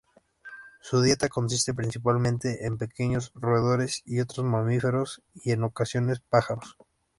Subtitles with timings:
[0.81, 6.75] Su dieta consiste principalmente en pequeños roedores y otros mamíferos, y en ocasiones pájaros.